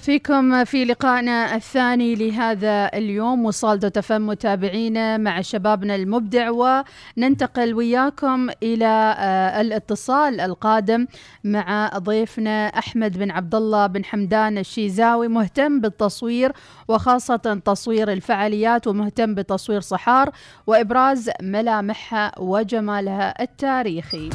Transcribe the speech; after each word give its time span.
ونرحب 0.00 0.12
فيكم 0.12 0.64
في 0.64 0.84
لقائنا 0.84 1.54
الثاني 1.54 2.14
لهذا 2.14 2.90
اليوم 2.94 3.44
وصال 3.44 3.78
دوت 3.78 4.12
متابعينا 4.12 5.16
مع 5.16 5.40
شبابنا 5.40 5.94
المبدع 5.94 6.50
وننتقل 6.50 7.74
وياكم 7.74 8.48
إلى 8.62 9.14
آه، 9.18 9.60
الاتصال 9.60 10.40
القادم 10.40 11.06
مع 11.44 11.90
ضيفنا 11.98 12.66
أحمد 12.66 13.18
بن 13.18 13.30
عبد 13.30 13.54
الله 13.54 13.86
بن 13.86 14.04
حمدان 14.04 14.58
الشيزاوي 14.58 15.28
مهتم 15.28 15.80
بالتصوير 15.80 16.52
وخاصة 16.88 17.60
تصوير 17.64 18.12
الفعاليات 18.12 18.86
ومهتم 18.86 19.34
بتصوير 19.34 19.80
صحار 19.80 20.30
وإبراز 20.66 21.30
ملامحها 21.42 22.32
وجمالها 22.38 23.42
التاريخي. 23.42 24.30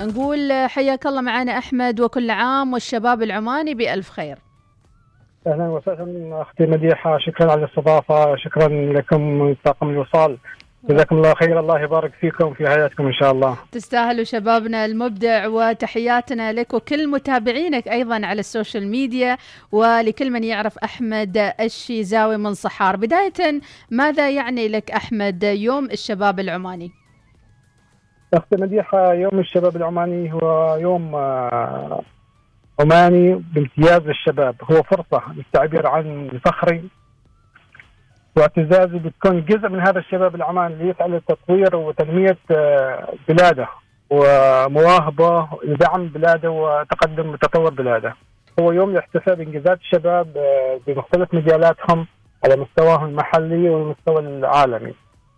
نقول 0.00 0.52
حياك 0.52 1.06
الله 1.06 1.20
معنا 1.20 1.58
أحمد 1.58 2.00
وكل 2.00 2.30
عام 2.30 2.72
والشباب 2.72 3.22
العماني 3.22 3.74
بألف 3.74 4.10
خير. 4.10 4.45
أهلا 5.46 5.68
وسهلا. 5.68 6.42
أختي 6.42 6.66
مديحة 6.66 7.18
شكرا 7.18 7.50
على 7.50 7.64
الاستضافة 7.64 8.36
شكرا 8.36 8.68
لكم 8.68 9.20
من 9.20 9.56
طاقم 9.64 9.88
الوصال. 9.90 10.38
جزاكم 10.88 11.16
الله 11.16 11.34
خير 11.34 11.60
الله 11.60 11.80
يبارك 11.80 12.12
فيكم 12.20 12.54
في 12.54 12.68
حياتكم 12.68 13.06
إن 13.06 13.12
شاء 13.12 13.32
الله. 13.32 13.56
تستاهلوا 13.72 14.24
شبابنا 14.24 14.84
المبدع 14.84 15.46
وتحياتنا 15.48 16.52
لك 16.52 16.74
وكل 16.74 17.08
متابعينك 17.10 17.88
أيضا 17.88 18.26
على 18.26 18.40
السوشيال 18.40 18.88
ميديا 18.90 19.36
ولكل 19.72 20.30
من 20.30 20.44
يعرف 20.44 20.78
أحمد 20.78 21.52
الشيزاوي 21.60 22.36
من 22.36 22.54
صحار. 22.54 22.96
بداية 22.96 23.60
ماذا 23.90 24.30
يعني 24.30 24.68
لك 24.68 24.90
أحمد 24.90 25.42
يوم 25.42 25.84
الشباب 25.84 26.40
العماني؟ 26.40 26.90
أختي 28.34 28.56
مديحة 28.60 29.12
يوم 29.12 29.38
الشباب 29.38 29.76
العماني 29.76 30.32
هو 30.32 30.76
يوم 30.76 31.14
آه، 31.14 32.02
عماني 32.80 33.34
بامتياز 33.54 34.00
للشباب 34.02 34.54
هو 34.70 34.82
فرصة 34.82 35.22
للتعبير 35.36 35.86
عن 35.86 36.30
فخري 36.44 36.84
واعتزازي 38.36 38.98
بتكون 38.98 39.44
جزء 39.44 39.68
من 39.68 39.80
هذا 39.80 39.98
الشباب 39.98 40.34
العماني 40.34 40.74
اللي 40.74 40.88
يسعى 40.88 41.08
للتطوير 41.08 41.76
وتنمية 41.76 42.38
آه، 42.50 43.14
بلاده 43.28 43.68
ومواهبة 44.10 45.48
لدعم 45.64 46.08
بلاده 46.08 46.50
وتقدم 46.50 47.28
وتطور 47.28 47.70
بلاده. 47.70 48.14
هو 48.60 48.72
يوم 48.72 48.92
لاحتفال 48.92 49.36
بانجازات 49.36 49.78
الشباب 49.80 50.36
آه، 50.36 50.80
بمختلف 50.86 51.34
مجالاتهم 51.34 52.06
على 52.44 52.56
مستواهم 52.56 53.08
المحلي 53.08 53.70
والمستوى 53.70 54.18
العالمي. 54.18 54.94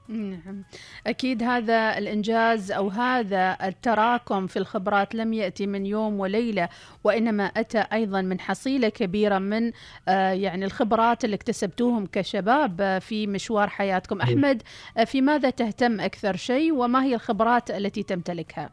نعم. 0.08 0.62
أكيد 1.06 1.42
هذا 1.42 1.98
الإنجاز 1.98 2.72
أو 2.72 2.88
هذا 2.88 3.56
التراكم 3.62 4.46
في 4.46 4.58
الخبرات 4.58 5.14
لم 5.14 5.32
يأتي 5.32 5.66
من 5.66 5.86
يوم 5.86 6.20
وليلة 6.20 6.68
وإنما 7.04 7.44
أتى 7.44 7.84
أيضا 7.92 8.22
من 8.22 8.40
حصيلة 8.40 8.88
كبيرة 8.88 9.38
من 9.38 9.72
آه 10.08 10.30
يعني 10.30 10.64
الخبرات 10.64 11.24
اللي 11.24 11.36
اكتسبتوهم 11.36 12.06
كشباب 12.06 12.80
آه 12.80 12.98
في 12.98 13.26
مشوار 13.26 13.68
حياتكم. 13.68 14.20
أحمد 14.20 14.62
آه 14.96 15.04
في 15.04 15.20
ماذا 15.20 15.50
تهتم 15.50 16.00
أكثر 16.00 16.36
شيء 16.36 16.72
وما 16.72 17.04
هي 17.04 17.14
الخبرات 17.14 17.70
التي 17.70 18.02
تمتلكها؟ 18.02 18.70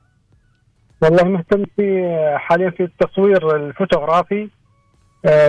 والله 1.02 1.24
مهتم 1.24 1.66
في 1.76 2.14
حاليا 2.38 2.70
في 2.70 2.84
التصوير 2.84 3.56
الفوتوغرافي. 3.56 4.50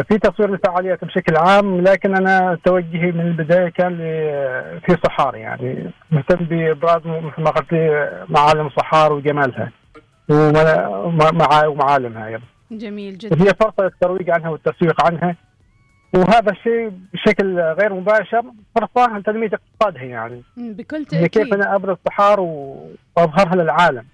في 0.09 0.19
تصوير 0.23 0.55
الفعاليات 0.55 1.05
بشكل 1.05 1.37
عام 1.37 1.81
لكن 1.81 2.17
أنا 2.17 2.59
توجهي 2.65 3.13
من 3.13 3.21
البداية 3.21 3.69
كان 3.69 3.97
في 4.87 4.97
صحار 5.07 5.37
يعني 5.37 5.91
مهتم 6.11 6.45
بابراز 6.45 7.03
مثل 7.07 7.43
ما 7.43 7.51
قلت 7.51 7.73
لي 7.73 8.11
معالم 8.29 8.71
صحار 8.71 9.13
وجمالها 9.13 9.73
ومعالمها 11.67 12.27
أيضا. 12.27 12.43
جميل 12.71 13.19
جدا. 13.19 13.43
هي 13.43 13.51
فرصة 13.61 13.83
للترويج 13.85 14.31
عنها 14.31 14.49
والتسويق 14.49 15.07
عنها 15.07 15.37
وهذا 16.15 16.53
الشيء 16.53 16.93
بشكل 17.13 17.61
غير 17.61 17.95
مباشر 17.95 18.43
فرصه 18.75 19.19
لتنميه 19.19 19.51
اقتصادها 19.53 20.03
يعني. 20.03 20.43
بكل 20.57 21.05
تاكيد. 21.05 21.27
كيف 21.27 21.55
أنا 21.55 21.75
أبرز 21.75 21.97
صحار 22.09 22.41
وأظهرها 22.41 23.55
للعالم. 23.55 24.05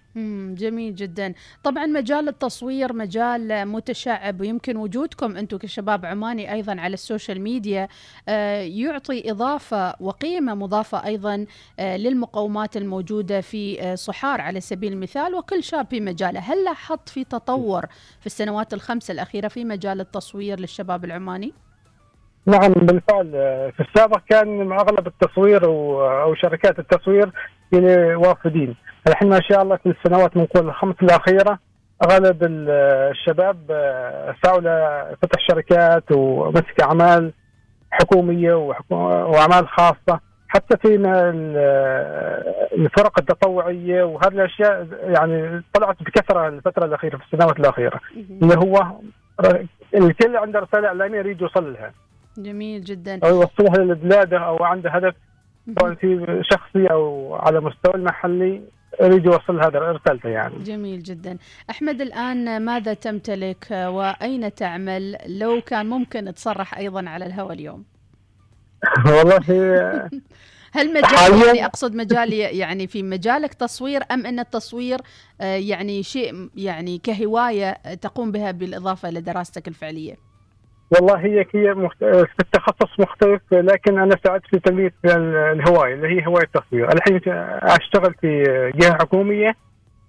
جميل 0.55 0.95
جدا. 0.95 1.35
طبعا 1.65 1.87
مجال 1.87 2.29
التصوير 2.29 2.93
مجال 2.93 3.67
متشعب 3.69 4.41
ويمكن 4.41 4.77
وجودكم 4.77 5.37
أنتم 5.37 5.57
كشباب 5.57 6.07
عماني 6.07 6.53
أيضا 6.53 6.81
على 6.81 6.95
ال 6.95 7.01
social 7.01 7.41
media 7.41 7.89
آه، 8.29 8.61
يعطي 8.61 9.31
إضافة 9.31 9.95
وقيمة 10.01 10.55
مضافة 10.55 11.05
أيضا 11.07 11.47
آه، 11.79 11.97
للمقومات 11.97 12.77
الموجودة 12.77 13.41
في 13.41 13.83
آه، 13.83 13.95
صحار 13.95 14.41
على 14.41 14.61
سبيل 14.61 14.93
المثال 14.93 15.35
وكل 15.35 15.63
شاب 15.63 15.87
في 15.91 16.01
مجاله. 16.01 16.41
هل 16.41 16.65
لاحظت 16.65 17.09
في 17.09 17.25
تطور 17.25 17.87
في 18.21 18.27
السنوات 18.27 18.75
الخمس 18.75 19.11
الأخيرة 19.11 19.49
في 19.49 19.65
مجال 19.65 20.01
التصوير 20.01 20.61
للشباب 20.61 21.05
العماني؟ 21.05 21.53
نعم 22.47 22.73
بالفعل. 22.73 23.31
في 23.77 23.81
السابق 23.81 24.21
كان 24.31 24.73
أغلب 24.73 25.07
التصوير 25.07 25.65
أو 25.65 26.35
شركات 26.35 26.79
التصوير 26.79 27.31
يعني 27.73 28.15
وافدين 28.15 28.77
الحين 29.09 29.29
ما 29.29 29.41
شاء 29.51 29.63
الله 29.63 29.77
في 29.77 29.89
السنوات 29.89 30.37
من 30.37 30.45
قول 30.45 30.69
الخمس 30.69 30.95
الأخيرة 31.03 31.59
أغلب 32.11 32.39
الشباب 32.43 33.57
آه، 33.71 34.35
سعوا 34.45 34.61
لفتح 35.13 35.41
شركات 35.51 36.05
ومسك 36.13 36.81
أعمال 36.83 37.33
حكومية 37.91 38.55
وأعمال 38.91 39.69
خاصة. 39.69 40.21
حتى 40.49 40.77
في 40.77 40.95
الفرق 42.75 43.19
التطوعية 43.19 44.03
وهذه 44.03 44.33
الأشياء 44.33 44.87
يعني 45.03 45.63
طلعت 45.75 46.03
بكثرة 46.03 46.49
الفترة 46.49 46.85
الأخيرة 46.85 47.17
في 47.17 47.25
السنوات 47.25 47.61
الأخيرة. 47.61 48.01
اللي 48.43 48.55
هو 48.57 48.93
الكل 49.95 50.37
عنده 50.37 50.61
رسالة 50.61 50.89
إعلامية 50.89 51.19
يريد 51.19 51.41
يوصل 51.41 51.73
لها. 51.73 51.93
جميل 52.39 52.85
جدا. 52.85 53.21
أو 53.25 53.29
يوصلها 53.29 53.85
لبلاده 53.85 54.39
أو 54.39 54.65
عنده 54.65 54.91
هدف 54.91 55.15
سواء 55.81 55.95
في 55.95 56.41
شخصي 56.51 56.87
أو 56.87 57.35
على 57.35 57.61
مستوى 57.61 57.95
المحلي 57.95 58.63
اريد 59.01 59.25
يوصل 59.25 59.61
هذا 59.65 59.79
رسالته 59.79 60.29
يعني. 60.29 60.59
جميل 60.59 61.03
جدا. 61.03 61.39
أحمد 61.71 62.01
الآن 62.01 62.65
ماذا 62.65 62.95
تمتلك 62.95 63.67
وأين 63.71 64.55
تعمل؟ 64.55 65.17
لو 65.27 65.61
كان 65.61 65.87
ممكن 65.87 66.35
تصرح 66.35 66.79
أيضا 66.79 67.09
على 67.09 67.27
الهواء 67.27 67.53
اليوم. 67.53 67.85
والله 69.07 69.41
هل 70.75 70.89
مجال 70.89 71.47
يعني 71.47 71.65
أقصد 71.65 71.95
مجال 71.95 72.33
يعني 72.33 72.87
في 72.87 73.03
مجالك 73.03 73.55
تصوير 73.55 74.03
أم 74.11 74.27
إن 74.27 74.39
التصوير 74.39 74.99
آه، 75.41 75.57
يعني 75.57 76.03
شيء 76.03 76.49
يعني 76.57 76.99
كهواية 76.99 77.73
تقوم 77.95 78.33
بها 78.33 78.51
بالإضافة 78.51 79.09
إلى 79.09 79.21
دراستك 79.21 79.69
الفعلية؟ 79.69 80.32
والله 80.93 81.17
هي 81.19 81.47
هي 81.55 81.75
مخت... 81.75 82.05
في 82.05 82.41
التخصص 82.41 83.01
مختلف 83.01 83.43
لكن 83.53 83.99
أنا 83.99 84.17
ساعدت 84.25 84.47
في 84.47 84.59
تنميه 84.59 84.93
الهوايه 85.05 85.95
اللي 85.95 86.09
هي 86.09 86.27
هوايه 86.27 86.45
التصوير، 86.45 86.89
الحين 86.93 87.21
أشتغل 87.63 88.15
في 88.21 88.45
جهة 88.75 88.93
حكومية 88.95 89.55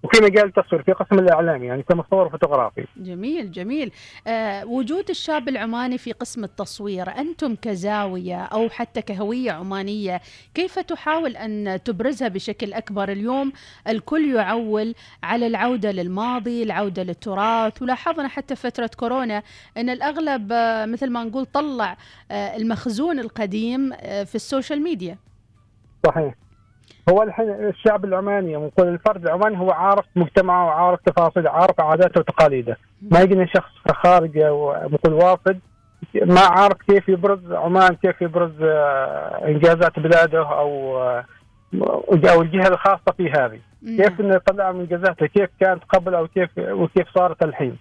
وفي 0.03 0.23
مجال 0.23 0.45
التصوير 0.45 0.83
في 0.83 0.91
قسم 0.91 1.19
الاعلام 1.19 1.63
يعني 1.63 1.83
كمصور 1.83 2.29
فوتوغرافي. 2.29 2.85
جميل 2.97 3.51
جميل. 3.51 3.91
آه 4.27 4.65
وجود 4.65 5.09
الشاب 5.09 5.49
العماني 5.49 5.97
في 5.97 6.11
قسم 6.11 6.43
التصوير، 6.43 7.09
أنتم 7.17 7.55
كزاوية 7.55 8.43
أو 8.43 8.69
حتى 8.69 9.01
كهوية 9.01 9.51
عمانية، 9.51 10.21
كيف 10.53 10.79
تحاول 10.79 11.37
أن 11.37 11.79
تبرزها 11.85 12.27
بشكل 12.27 12.73
أكبر؟ 12.73 13.11
اليوم 13.11 13.53
الكل 13.87 14.35
يعول 14.35 14.95
على 15.23 15.47
العودة 15.47 15.91
للماضي، 15.91 16.63
العودة 16.63 17.03
للتراث، 17.03 17.81
ولاحظنا 17.81 18.27
حتى 18.27 18.55
فترة 18.55 18.89
كورونا 18.97 19.43
إن 19.77 19.89
الأغلب 19.89 20.49
آه 20.51 20.85
مثل 20.85 21.09
ما 21.09 21.23
نقول 21.23 21.45
طلع 21.45 21.97
آه 22.31 22.57
المخزون 22.57 23.19
القديم 23.19 23.93
آه 23.93 24.23
في 24.23 24.35
ال 24.35 24.42
social 24.42 24.83
media. 24.83 25.17
صحيح. 26.05 26.35
هو 27.09 27.23
الحين 27.23 27.49
الشعب 27.49 28.05
العماني 28.05 28.55
نقول 28.55 28.87
الفرد 28.87 29.25
العماني 29.25 29.59
هو 29.59 29.71
عارف 29.71 30.05
مجتمعه 30.15 30.65
وعارف 30.65 30.99
تفاصيله 31.05 31.49
عارف 31.49 31.79
عاداته 31.81 32.19
وتقاليده. 32.19 32.77
ما 33.11 33.21
يجينا 33.21 33.45
شخص 33.45 33.71
خارجه 34.03 34.49
نقول 34.87 35.13
وافد 35.13 35.59
ما 36.15 36.41
عارف 36.41 36.77
كيف 36.89 37.09
يبرز 37.09 37.51
عمان 37.51 37.95
كيف 37.95 38.21
يبرز 38.21 38.51
آه، 38.61 39.47
إنجازات 39.47 39.99
بلاده 39.99 40.39
أو 40.39 40.97
آه، 41.01 41.25
أو 42.33 42.41
الجهة 42.41 42.67
الخاصة 42.67 43.11
في 43.17 43.31
هذه. 43.31 43.59
كيف 43.97 44.19
إنه 44.21 44.35
يطلع 44.35 44.71
من 44.71 44.79
إنجازاته؟ 44.79 45.25
كيف 45.25 45.49
كانت 45.59 45.83
قبل 45.89 46.15
أو 46.15 46.27
كيف 46.27 46.49
وكيف 46.57 47.07
صارت 47.15 47.43
الحين؟ 47.43 47.77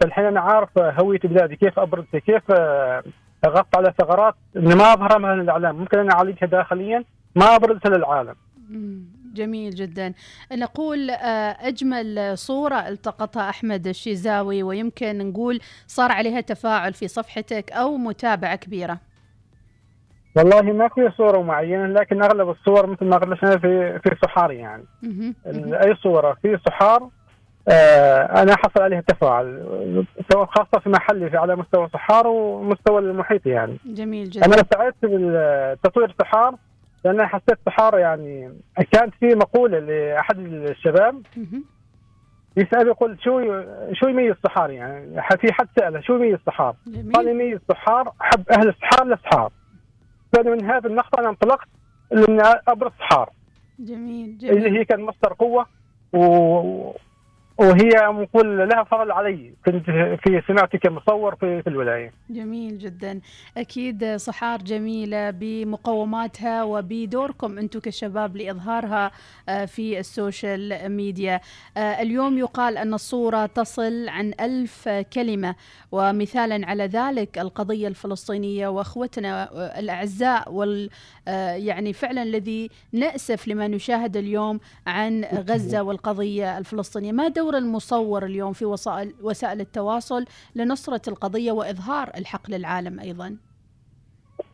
فالحين 0.00 0.24
أنا 0.24 0.40
عارف 0.40 0.78
هوية 0.78 1.18
بلادي 1.24 1.56
كيف 1.56 1.78
أبرزها 1.78 2.20
كيف 2.26 2.42
آه، 2.50 3.02
أغطي 3.44 3.78
على 3.78 3.92
ثغرات 3.98 4.34
ما 4.54 4.92
أظهرها 4.92 5.18
من 5.18 5.40
الاعلام 5.40 5.76
ممكن 5.76 5.98
أنا 5.98 6.12
أعالجها 6.12 6.46
داخليا 6.46 7.04
ما 7.36 7.56
ابرزها 7.56 7.96
للعالم. 7.96 8.34
جميل 9.34 9.74
جدا. 9.74 10.12
نقول 10.52 11.10
آه، 11.10 11.56
أجمل 11.60 12.38
صورة 12.38 12.88
التقطها 12.88 13.50
أحمد 13.50 13.86
الشيزاوي 13.86 14.62
ويمكن 14.62 15.30
نقول 15.30 15.60
صار 15.86 16.12
عليها 16.12 16.40
تفاعل 16.40 16.92
في 16.92 17.08
صفحتك 17.08 17.72
أو 17.72 17.96
متابعة 17.96 18.56
كبيرة. 18.56 18.98
والله 20.36 20.62
ما 20.62 20.88
في 20.88 21.10
صورة 21.16 21.42
معينة 21.42 21.86
لكن 21.86 22.22
أغلب 22.22 22.50
الصور 22.50 22.86
مثل 22.86 23.04
ما 23.04 23.16
قلت 23.16 23.44
في 23.44 23.98
في 23.98 24.16
صحار 24.24 24.50
يعني. 24.50 24.84
أي 25.84 25.94
صورة 26.02 26.36
في 26.42 26.58
صحار 26.68 27.08
آه، 27.68 28.42
أنا 28.42 28.56
حصل 28.56 28.82
عليها 28.82 29.00
تفاعل 29.00 29.64
سواء 30.32 30.46
خاصة 30.46 30.80
في 30.84 30.88
محلي 30.90 31.30
في 31.30 31.36
على 31.36 31.56
مستوى 31.56 31.88
صحار 31.88 32.26
ومستوى 32.26 32.98
المحيط 32.98 33.46
يعني. 33.46 33.76
جميل 33.86 34.30
جدا. 34.30 34.46
أنا 34.46 34.64
سعيت 34.74 34.94
بالتطوير 35.02 36.14
صحار 36.20 36.54
لأن 37.04 37.26
حسيت 37.26 37.58
صحار 37.66 37.98
يعني. 37.98 38.52
كانت 38.92 39.14
في 39.20 39.26
مقولة 39.26 39.78
لأحد 39.78 40.38
الشباب. 40.38 41.22
يسأل 42.56 42.86
يقول 42.86 43.18
شو 43.22 43.62
شو 43.92 44.08
يميز 44.08 44.34
صحار 44.44 44.70
يعني 44.70 45.22
في 45.40 45.52
حد 45.52 45.68
سأله 45.78 46.00
شو 46.00 46.16
يميز 46.16 46.38
صحار؟ 46.46 46.76
قال 47.14 47.28
يميز 47.28 47.58
صحار 47.68 48.12
حب 48.20 48.44
أهل 48.50 48.68
الصحار 48.68 49.06
للصحار. 49.06 49.52
فمن 50.32 50.64
هذه 50.64 50.86
النقطة 50.86 51.20
أنا 51.20 51.28
انطلقت 51.28 51.68
لأن 52.10 52.40
أبرز 52.68 52.92
صحار. 53.00 53.30
جميل 53.78 54.38
اللي 54.42 54.60
جميل. 54.60 54.76
هي 54.76 54.84
كان 54.84 55.00
مصدر 55.00 55.32
قوة 55.32 55.66
و... 56.12 56.20
وهي 57.60 57.90
نقول 58.22 58.68
لها 58.68 58.84
فضل 58.84 59.12
علي. 59.12 59.52
كنت 59.66 59.84
في 60.24 60.42
سمعتي 60.48 60.78
كمصور 60.78 61.34
في, 61.34 61.62
في 61.62 61.68
الولاية. 61.68 62.12
جميل 62.30 62.78
جدا. 62.78 63.20
أكيد 63.56 64.16
صحار 64.16 64.62
جميلة 64.62 65.30
بمقوماتها 65.30 66.64
وبدوركم 66.64 67.58
أنتم 67.58 67.80
كشباب 67.80 68.36
لإظهارها 68.36 69.10
آه، 69.48 69.64
في 69.64 69.98
السوشيال 69.98 70.88
ميديا. 70.88 71.40
آه، 71.76 72.02
اليوم 72.02 72.38
يقال 72.38 72.78
أن 72.78 72.94
الصورة 72.94 73.46
تصل 73.46 74.08
عن 74.08 74.32
ألف 74.40 74.88
كلمة. 74.88 75.54
ومثالا 75.92 76.66
على 76.66 76.84
ذلك 76.86 77.38
القضية 77.38 77.88
الفلسطينية 77.88 78.68
وأخوتنا 78.68 79.42
آه، 79.52 79.78
الأعزاء 79.78 80.52
وال 80.52 80.90
يعني 81.56 81.92
فعلا 81.92 82.22
الذي 82.22 82.70
نأسف 82.92 83.48
لما 83.48 83.68
نشاهد 83.68 84.16
اليوم 84.16 84.60
عن 84.86 85.24
غزة 85.24 85.82
والقضية 85.82 86.58
الفلسطينية 86.58 87.12
ما 87.12 87.28
دور 87.28 87.56
المصور 87.56 88.24
اليوم 88.24 88.52
في 88.52 88.64
وسائل 88.64 89.14
وسائل 89.22 89.60
التواصل 89.60 90.24
لنصرة 90.54 91.02
القضية 91.08 91.52
وإظهار 91.52 92.10
الحق 92.16 92.50
للعالم 92.50 93.00
أيضا 93.00 93.36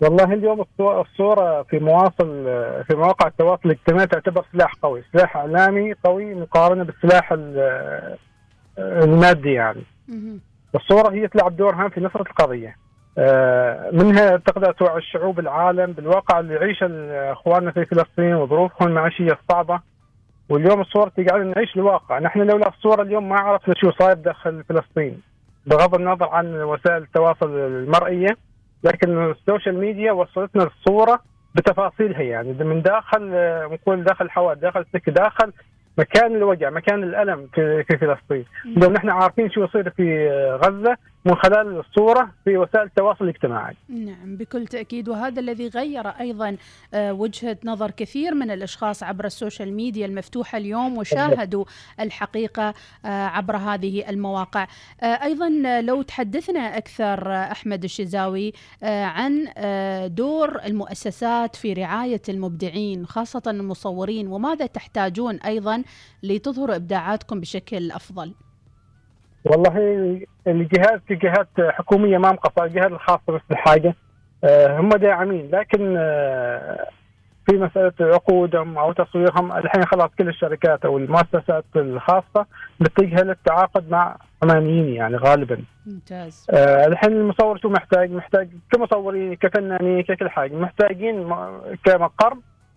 والله 0.00 0.25
اليوم 0.32 0.62
الصو- 0.62 1.00
الصورة 1.11 1.62
في 1.62 1.78
مواصل 1.78 2.44
في 2.88 2.94
مواقع 2.94 3.26
التواصل 3.29 3.61
الاجتماعي 3.64 4.06
تعتبر 4.06 4.44
سلاح 4.52 4.75
قوي، 4.82 5.05
سلاح 5.12 5.37
إعلامي 5.37 5.93
قوي 6.05 6.34
مقارنة 6.34 6.84
بالسلاح 6.84 7.32
ال- 7.32 8.17
المادي 8.79 9.52
يعني. 9.52 9.82
مهم. 10.08 10.40
الصورة 10.75 11.12
هي 11.14 11.29
تلعب 11.29 11.56
دور 11.56 11.75
هام 11.75 11.88
في 11.90 12.00
نصرة 12.00 12.22
القضية. 12.22 12.76
آه، 13.19 13.91
منها 13.93 14.37
تقدر 14.37 14.73
توعي 14.73 14.99
الشعوب 14.99 15.39
العالم 15.39 15.93
بالواقع 15.93 16.41
اللي 16.41 16.55
يعيشه 16.55 16.87
اخواننا 17.33 17.71
في 17.71 17.85
فلسطين 17.85 18.35
وظروفهم 18.35 18.89
المعيشية 18.89 19.39
الصعبة. 19.43 19.81
واليوم 20.49 20.81
الصورة 20.81 21.13
تجعلنا 21.17 21.55
نعيش 21.57 21.77
الواقع، 21.77 22.19
نحن 22.19 22.41
لولا 22.41 22.69
الصورة 22.69 23.03
اليوم 23.03 23.29
ما 23.29 23.37
عرفنا 23.37 23.75
شو 23.75 23.91
صاير 23.91 24.15
داخل 24.15 24.65
فلسطين. 24.69 25.23
بغض 25.67 25.95
النظر 25.95 26.29
عن 26.29 26.63
وسائل 26.63 27.03
التواصل 27.03 27.57
المرئية 27.57 28.37
لكن 28.85 29.31
السوشيال 29.31 29.79
ميديا 29.81 30.13
وصلتنا 30.13 30.65
الصورة 30.65 31.19
بتفاصيلها. 31.55 32.23
يعني 32.23 32.53
من 32.53 32.83
داخل 32.83 33.31
آه، 33.35 33.67
نقول 33.67 34.05
داخل 34.05 34.25
الحوادث 34.25 34.61
داخل 34.61 34.81
السكه 34.81 35.13
داخل 35.13 35.53
مكان 35.99 36.37
الوجع 36.37 36.71
مكان 36.71 37.03
الألم 37.03 37.49
في 37.55 37.85
في 37.85 37.99
فلسطين. 37.99 38.45
اليوم 38.77 38.93
نحن 38.93 39.09
عارفين 39.11 39.51
شو 39.51 39.65
يصير 39.65 39.91
في 39.91 40.31
آه، 40.31 40.57
غزة. 40.57 40.97
من 41.26 41.34
خلال 41.34 41.78
الصورة 41.78 42.31
في 42.44 42.56
وسائل 42.56 42.87
التواصل 42.87 43.25
الاجتماعي. 43.25 43.76
نعم 43.88 44.37
بكل 44.37 44.67
تأكيد. 44.67 45.08
وهذا 45.08 45.40
الذي 45.40 45.69
غير 45.69 46.08
أيضا 46.08 46.56
آه، 46.94 47.12
وجهة 47.12 47.58
نظر 47.64 47.90
كثير 47.90 48.34
من 48.34 48.50
الأشخاص 48.50 49.02
عبر 49.02 49.25
ال 49.25 49.31
social 49.31 49.73
media 49.73 50.06
المفتوحة 50.06 50.58
اليوم 50.58 50.99
وشاهدوا 50.99 51.64
الحقيقة 52.00 52.75
آه، 53.05 53.26
عبر 53.26 53.56
هذه 53.56 54.11
المواقع. 54.11 54.67
آه، 55.02 55.06
أيضا 55.06 55.49
لو 55.81 56.02
تحدثنا 56.02 56.76
أكثر 56.76 57.32
أحمد 57.32 57.84
الشزاوي 57.84 58.52
عن 58.82 59.49
دور 60.14 60.64
المؤسسات 60.64 61.56
في 61.56 61.72
رعاية 61.72 62.22
المبدعين 62.29 63.06
خاصة 63.06 63.43
المصورين 63.46 64.29
وماذا 64.29 64.67
تحتاجون 64.67 65.37
أيضا 65.37 65.82
لتظهروا 66.22 66.76
إبداعاتكم 66.76 67.40
بشكل 67.40 67.90
أفضل؟ 67.90 68.34
والله 69.50 69.76
الجهات 70.46 71.02
في 71.08 71.14
جهات 71.14 71.48
حكومية 71.58 72.19
ما 72.19 72.32
مقصره 72.32 72.64
الجهات 72.64 72.93
الخاصه 72.93 73.32
بس 73.32 73.40
بالحاجة. 73.48 73.94
آه، 74.44 74.81
هم 74.81 74.88
داعمين 74.88 75.50
لكن 75.52 75.94
آه، 75.98 76.88
في 77.46 77.56
مسألة 77.56 77.93
عقودهم 78.00 78.78
أو 78.78 78.93
تصويرهم 78.93 79.52
الحين 79.52 79.84
خلاص 79.84 80.10
كل 80.19 80.28
الشركات 80.28 80.84
أو 80.84 80.98
المؤسسات 80.98 81.64
الخاصة 81.76 82.46
بتتجه 82.81 83.22
للتعاقد 83.22 83.90
مع 83.90 84.16
عمانيين 84.43 84.88
يعني 84.88 85.16
غالبا. 85.16 85.58
ممتاز. 85.87 86.46
آه، 86.50 86.87
الحين 86.87 87.12
المصور 87.12 87.58
شو 87.58 87.69
محتاج؟ 87.69 88.10
محتاج 88.10 88.48
كمصورين 88.72 89.34
كفنانين 89.34 90.02
ككل 90.02 90.31
حاجة. 90.31 90.54
محتاجين 90.54 91.28
كمقر 91.84 92.37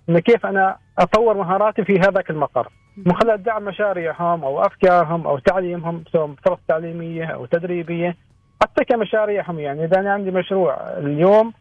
إن 0.10 0.20
كيف 0.20 0.46
أنا 0.46 0.78
أطور 1.00 1.38
مهاراتي 1.38 1.84
في 1.84 2.00
هذاك 2.00 2.30
المقر. 2.30 2.68
من 2.98 3.16
خلال 3.16 3.44
دعم 3.44 3.64
مشاريعهم 3.64 4.44
أو 4.44 4.62
أفكارهم 4.62 5.28
أو 5.28 5.40
تعليمهم 5.40 6.04
سواء 6.14 6.36
فرص 6.46 6.60
تعليمية 6.68 7.26
أو 7.26 7.46
تدريبية 7.46 8.16
حتى 8.62 8.86
كمشاريعهم. 8.86 9.60
يعني 9.60 9.86
إذا 9.86 10.00
أنا 10.00 10.14
عندي 10.14 10.32
مشروع 10.32 10.98
اليوم 10.98 11.54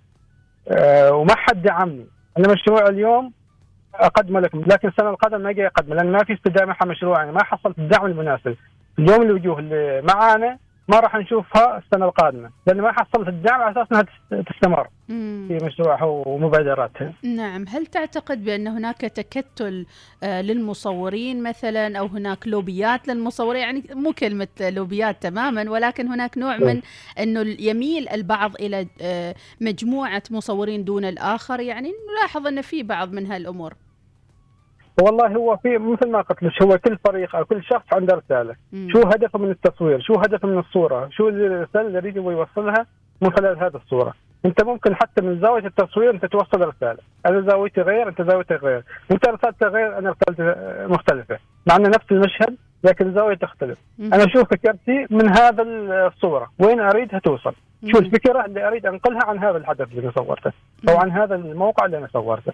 آه، 0.69 1.13
وما 1.13 1.37
حد 1.37 1.63
دعمني 1.63 2.07
أنا 2.39 2.53
مشروع 2.53 2.89
اليوم 2.89 3.33
أقدمه 3.95 4.41
لكم 4.41 4.61
لكن 4.61 4.89
السنة 4.89 5.11
القادمة 5.11 5.39
ما 5.39 5.51
أجي 5.51 5.67
أقدمه 5.67 5.95
لأن 5.95 6.13
ما 6.13 6.19
في 6.19 6.33
استدامة 6.33 6.73
حق 6.73 6.87
مشروع 6.87 7.19
يعني 7.19 7.33
ما 7.33 7.45
حصلت 7.45 7.79
الدعم 7.79 8.07
المناسب. 8.07 8.57
اليوم 8.99 9.23
الوجوه 9.23 9.59
اللي 9.59 10.03
معانا 10.15 10.59
ما 10.89 11.01
راح 11.01 11.17
نشوفها 11.17 11.79
السنة 11.79 12.05
القادمة 12.07 12.51
لأن 12.67 12.81
ما 12.81 12.93
حصلت 12.93 13.29
الدعم 13.29 13.61
على 13.61 13.73
أساس 13.73 13.87
إنها 13.93 14.03
تست- 14.03 14.49
تستمر. 14.53 14.89
في 15.49 15.59
مشروعها 15.63 16.05
ومبادراتها. 16.05 17.13
نعم 17.23 17.65
هل 17.69 17.87
تعتقد 17.87 18.45
بأن 18.45 18.67
هناك 18.69 19.01
تكتل 19.01 19.87
آه، 20.23 20.43
للمصورين 20.43 21.43
مثلا 21.43 21.99
أو 21.99 22.07
هناك 22.07 22.49
لوبيات 22.49 23.09
للمصورين 23.09 23.61
يعني 23.63 23.83
مو 23.95 24.13
كلمة 24.13 24.49
لوبيات 24.61 25.23
تماما 25.23 25.71
ولكن 25.71 26.07
هناك 26.09 26.39
نوع 26.39 26.57
من 26.57 26.81
أنه 27.19 27.41
يميل 27.59 28.09
البعض 28.09 28.55
إلى 28.55 28.87
آه، 29.03 29.35
مجموعة 29.61 30.23
مصورين 30.31 30.85
دون 30.85 31.05
الآخر 31.05 31.61
يعني 31.61 31.93
نلاحظ 32.13 32.47
أن 32.47 32.63
في 32.63 32.83
بعض 32.83 33.13
من 33.13 33.27
هالأمور 33.27 33.75
والله 35.03 35.37
هو 35.37 35.57
في 35.57 35.79
مثل 35.79 36.11
ما 36.11 36.21
قلت 36.21 36.43
لك 36.43 36.63
هو 36.63 36.79
كل 36.79 36.99
فريق 37.05 37.37
أو 37.37 37.45
كل 37.45 37.65
شخص 37.65 37.85
عنده 37.93 38.15
رسالة، 38.15 38.55
مم. 38.73 38.89
شو 38.93 38.99
هدفه 38.99 39.39
من 39.39 39.51
التصوير؟ 39.51 40.01
شو 40.01 40.15
هدفه 40.15 40.49
من 40.49 40.59
الصورة؟ 40.59 41.09
شو 41.11 41.29
الرسالة 41.29 41.87
اللي 41.87 41.99
يريد 41.99 42.19
هو 42.19 42.31
يوصلها 42.31 42.87
من 43.23 43.33
خلال 43.33 43.59
هذه 43.59 43.77
الصورة؟ 43.77 44.15
أنت 44.47 44.65
ممكن 44.65 44.95
حتى 44.95 45.23
من 45.23 45.41
زاوية 45.41 45.67
التصوير 45.67 46.11
أنت 46.11 46.27
توصل 46.27 46.61
رساله، 46.61 46.99
أنا 47.27 47.41
زاويتي 47.41 47.81
غير، 47.81 48.09
أنت 48.09 48.23
زاويتك 48.23 48.63
غير، 48.63 48.83
أنت 49.13 49.29
رسالتك 49.29 49.63
غير، 49.67 49.99
أنا 49.99 50.11
رسالتي 50.11 50.55
مختلفة، 50.93 51.39
مع 51.67 51.77
أن 51.77 51.83
نفس 51.83 52.13
المشهد 52.13 52.57
لكن 52.85 53.07
الزاويه 53.07 53.35
تختلف، 53.35 53.79
مم. 53.99 54.15
أنا 54.15 54.27
شو 54.29 54.45
فكرتي 54.45 55.07
من 55.11 55.29
هذا 55.29 55.63
الصورة، 56.07 56.51
وين 56.59 56.81
أريدها 56.81 57.19
توصل؟ 57.19 57.55
شو 57.87 57.99
مم. 57.99 58.07
الفكرة 58.07 58.45
اللي 58.45 58.69
أريد 58.69 58.87
أنقلها 58.87 59.25
عن 59.25 59.39
هذا 59.39 59.57
الحدث 59.57 59.89
اللي 59.91 60.03
أنا 60.03 60.13
صورته، 60.17 60.53
أو 60.89 60.97
عن 60.97 61.11
هذا 61.11 61.35
الموقع 61.35 61.87
اللي 61.87 61.99
أنا 61.99 62.09
صورته. 62.13 62.53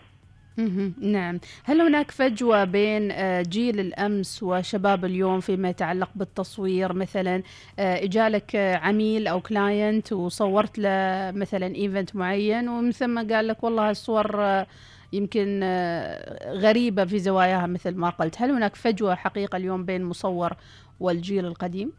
نعم. 1.00 1.40
هل 1.64 1.80
هناك 1.80 2.10
فجوة 2.10 2.64
بين 2.64 3.10
آه، 3.10 3.42
جيل 3.42 3.80
الأمس 3.80 4.42
وشباب 4.42 5.04
اليوم 5.04 5.40
فيما 5.40 5.68
يتعلق 5.68 6.10
بالتصوير؟ 6.14 6.92
مثلا 6.92 7.42
آه، 7.78 8.04
إجالك 8.04 8.56
آه، 8.56 8.76
عميل 8.76 9.26
أو 9.26 9.40
client 9.40 10.12
وصورت 10.12 10.78
له 10.78 11.32
مثلا 11.34 11.74
event 11.74 12.16
معين 12.16 12.68
ومن 12.68 12.92
ثم 12.92 13.32
قال 13.32 13.48
لك 13.48 13.64
والله 13.64 13.90
الصور 13.90 14.64
يمكن 15.12 15.60
غريبة 16.46 17.04
في 17.04 17.18
زواياها 17.18 17.66
مثل 17.66 17.94
ما 17.94 18.10
قلت. 18.10 18.42
هل 18.42 18.50
هناك 18.50 18.76
فجوة 18.76 19.14
حقيقة 19.14 19.56
اليوم 19.56 19.84
بين 19.84 20.00
المصور 20.00 20.52
والجيل 21.00 21.46
القديم؟ 21.46 21.92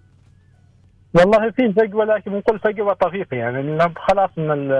والله 1.13 1.51
في 1.51 1.74
فجوة 1.74 2.05
لكن 2.05 2.31
بنقول 2.31 2.59
فجوة 2.59 2.93
طفيفة. 2.93 3.38
يعني 3.38 3.62
لأن 3.62 3.93
خلاص 3.97 4.29
من 4.38 4.71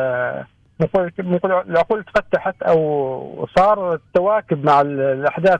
بنقول 1.20 1.51
العقول 1.51 2.03
تفتحت 2.03 2.63
أو 2.63 3.48
صار 3.58 4.00
تواكب 4.13 4.65
مع 4.65 4.82
ال- 4.82 5.00
الأحداث 5.01 5.60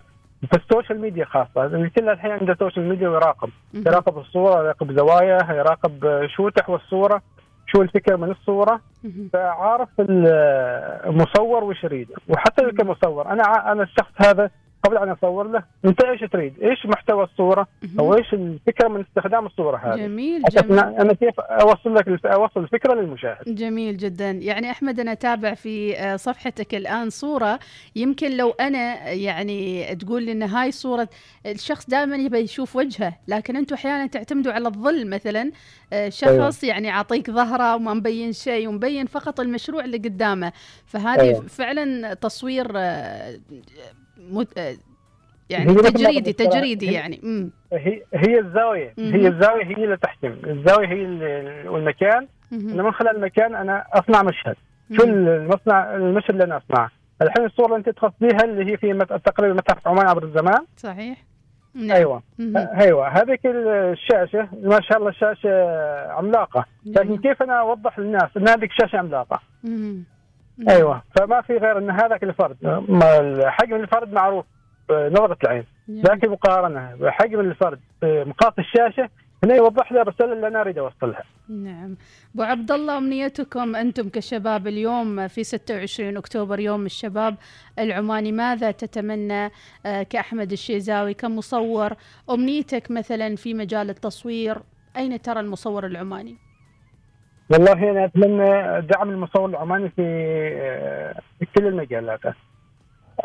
في 0.52 0.58
ال 0.58 0.64
social 0.64 1.02
media 1.02 1.26
خاصة. 1.26 1.66
الكل 1.66 2.10
الحين 2.10 2.32
عنده 2.32 2.56
social 2.60 2.90
media 2.90 3.10
ويراقب. 3.10 3.50
يراقب 3.74 4.18
الصورة 4.18 4.64
يراقب 4.64 4.98
زواياها 5.00 5.54
يراقب 5.54 6.26
شو 6.36 6.50
تحوى 6.50 6.76
الصورة 6.76 7.22
شو 7.68 7.82
الفكرة 7.82 8.16
من 8.16 8.32
الصورة. 8.32 8.82
فعارف 9.34 9.90
ال- 10.00 10.28
المصور 11.06 11.64
وش 11.64 11.84
يريد 11.84 12.08
وحتى 12.30 12.72
كمصور 12.72 13.28
أنا 13.32 13.72
أنا 13.72 13.84
الشخص 13.84 14.12
هذا 14.18 14.50
قبل 14.86 14.98
أن 14.98 15.10
أصور 15.10 15.48
له 15.48 15.64
أنت 15.86 16.04
إيش 16.04 16.22
تريد؟ 16.32 16.64
إيش 16.64 16.86
محتوى 16.86 17.24
الصورة؟ 17.24 17.68
أو 18.00 18.16
إيش 18.16 18.34
الفكرة 18.34 18.88
من 18.88 19.02
استخدام 19.02 19.46
الصورة 19.46 19.78
هذه؟ 19.78 19.98
جميل 19.98 20.44
جميل 20.44 20.80
أنا 20.80 21.14
كيف 21.14 21.40
أوصل 21.40 21.96
لك 21.96 22.26
أوصل 22.26 22.60
الفكرة 22.60 22.94
للمشاهد 22.94 23.56
جميل 23.56 23.98
جدا 23.98 24.32
يعني 24.32 24.72
أحمد 24.72 25.00
أنا 25.00 25.12
أتابع 25.12 25.54
في 25.54 25.98
آه، 25.98 26.16
صفحتك 26.16 26.76
الآن 26.76 27.10
صورة 27.10 27.60
يمكن 27.96 28.38
لو 28.38 28.50
أنا 28.50 29.12
يعني 29.12 29.96
تقول 29.96 30.24
لي 30.24 30.32
إن 30.32 30.44
هاي 30.44 30.72
صورة 30.72 31.10
الشخص 31.46 31.90
دائما 31.90 32.16
يبي 32.16 32.40
يشوف 32.40 32.76
وجهه 32.76 33.14
لكن 33.28 33.56
أنتم 33.56 33.76
أحيانا 33.76 34.08
تعتمدوا 34.08 34.54
على 34.54 34.68
الظل 34.68 35.10
مثلا 35.10 35.52
آه، 35.94 36.10
شخص 36.10 36.28
أيوة. 36.28 36.54
يعني 36.64 36.88
يعطيك 36.88 37.32
ظهره 37.32 37.76
وما 37.76 37.94
مبين 37.94 38.34
شيء 38.34 38.68
ومبين 38.68 39.06
فقط 39.06 39.40
المشروع 39.40 39.86
اللي 39.86 39.98
قدامه 39.98 40.52
فهذه 40.86 41.22
أيوة. 41.22 41.42
فعلا 41.42 42.14
تصوير 42.14 42.68
آه، 44.58 44.76
يعني 45.50 45.74
تجريدي 45.74 46.34
تجريدي 46.34 46.86
يعني. 46.94 47.20
مم. 47.24 47.52
هي 47.74 48.02
هي 48.14 48.40
الزاوية. 48.40 48.94
مم. 48.98 49.14
هي 49.14 49.28
الزاوية 49.28 49.66
هي 49.66 49.84
اللي 49.84 49.98
تحكم. 49.98 50.36
الزاوية 50.48 50.88
هي 50.88 51.06
والمكان. 51.70 52.28
أنا 52.54 52.84
من 52.84 52.92
خلال 52.92 53.16
المكان 53.16 53.56
أنا 53.56 53.86
أصنع 53.94 54.24
مشهد. 54.24 54.56
شو 54.98 55.04
المصنع 55.04 55.96
المشهد 55.96 56.30
اللي 56.30 56.44
أنا 56.44 56.58
أصنعه. 56.58 56.92
الحين 57.22 57.46
الصورة 57.46 57.66
اللي 57.66 57.78
أنت 57.78 57.90
تقصديها 57.90 58.44
اللي 58.44 58.72
هي 58.72 58.78
في 58.78 59.06
تقريبا 59.26 59.54
متحف 59.54 59.88
عمان 59.88 60.08
عبر 60.08 60.24
الزمان. 60.24 60.66
صحيح. 60.78 61.24
نعم. 61.76 61.92
أيوه. 61.92 62.24
مم. 62.40 62.54
أيوه. 62.58 63.08
هذيك 63.08 63.42
الشاشة 63.46 64.50
ما 64.64 64.82
شاء 64.82 64.98
الله 64.98 65.12
شاشة 65.12 65.50
عملاقة. 66.12 66.66
لكن 66.86 67.18
كيف 67.18 67.44
أنا 67.44 67.60
أوضح 67.60 68.00
للناس 68.00 68.30
ان 68.38 68.48
هذيك 68.50 68.72
شاشة 68.72 68.98
عملاقة؟ 68.98 69.40
مم. 69.64 70.04
أيوه 70.70 71.04
فما 71.20 71.42
في 71.42 71.58
غير 71.58 71.78
إن 71.78 71.90
هذاك 71.90 72.24
الفرد 72.24 72.58
حجم 73.46 73.76
الفرد 73.76 74.14
معروف 74.14 74.46
نظره 74.92 75.38
العين 75.44 75.64
لكن 75.88 76.30
مقارنة 76.30 76.96
بحجم 76.96 77.40
الفرد 77.40 77.80
مقاس 78.04 78.54
الشاشة 78.60 79.10
هنا 79.44 79.56
يوضح 79.56 79.92
لي 79.92 80.02
الرساله 80.02 80.34
اللي 80.34 80.48
أنا 80.48 80.62
أريد 80.62 80.78
اوصلها. 80.78 81.24
نعم. 81.50 81.96
أبو 82.36 82.44
عبد 82.44 82.72
الله 82.72 82.98
أمنيتكم 82.98 83.76
أنتم 83.76 84.10
كشباب 84.10 84.68
اليوم 84.68 85.28
في 85.28 85.44
26 85.44 86.18
أكتوبر 86.18 86.60
يوم 86.60 86.86
الشباب 86.86 87.36
العماني 87.80 88.32
ماذا 88.32 88.72
تتمنى 88.72 89.52
آه، 89.86 90.04
كأحمد 90.04 90.52
الشيزاوي 90.52 91.14
كمصور 91.14 91.94
أمنيتك 92.30 92.92
مثلا 92.92 93.36
في 93.36 93.54
مجال 93.54 93.90
التصوير 93.90 94.58
أين 94.98 95.22
ترى 95.22 95.40
المصور 95.40 95.86
العماني؟ 95.86 96.45
والله 97.50 97.92
أنا 97.92 98.06
أتمنى 98.06 98.82
دعم 98.82 99.10
المصور 99.10 99.50
العماني 99.50 99.90
في 99.90 100.02
آه، 100.62 101.16
كل 101.58 101.68
المجالات. 101.68 102.20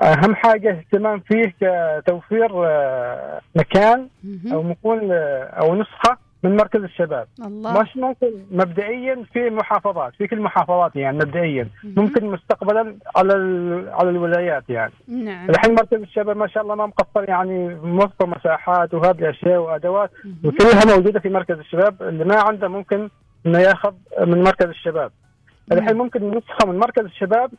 أهم 0.02 0.34
حاجة 0.34 0.70
اهتمام 0.70 1.20
فيه 1.20 1.54
كتوفير 1.60 2.66
آه، 2.66 3.40
مكان 3.56 4.08
أو 4.52 4.62
نقول 4.62 5.12
آه، 5.12 5.44
أو 5.44 5.74
نسخة 5.74 6.18
من 6.42 6.56
مركز 6.56 6.82
الشباب. 6.82 7.26
الله. 7.46 7.82
مش 7.82 7.96
ممكن 7.96 8.26
مبدئيا 8.50 9.24
في 9.32 9.48
المحافظات 9.48 10.12
في 10.18 10.26
كل 10.26 10.36
المحافظات 10.36 10.96
يعني 10.96 11.16
مبدئيا. 11.16 11.68
ممكن 11.84 12.26
مستقبلا 12.26 12.96
على 13.16 13.32
على 13.92 14.10
الولايات 14.10 14.64
يعني. 14.68 14.92
نعم. 15.08 15.50
الحين 15.50 15.74
مركز 15.74 16.00
الشباب 16.00 16.36
ما 16.36 16.46
شاء 16.46 16.62
الله 16.62 16.74
ما 16.74 16.86
مقصر 16.86 17.28
يعني 17.28 17.74
موفر 17.74 18.26
مساحات 18.26 18.94
وهذه 18.94 19.18
الاشياء 19.18 19.58
وأدوات. 19.60 20.10
وكلها 20.44 20.96
موجودة 20.96 21.20
في 21.20 21.28
مركز 21.28 21.58
الشباب. 21.58 22.02
اللي 22.02 22.24
ما 22.24 22.40
عنده 22.40 22.68
ممكن 22.68 23.08
إنه 23.46 23.58
ياخذ 23.58 23.94
من 24.20 24.42
مركز 24.42 24.66
الشباب. 24.66 25.12
الحين 25.72 25.96
ممكن 25.96 26.30
نسخه 26.30 26.66
من 26.66 26.78
مركز 26.78 27.04
الشباب 27.04 27.50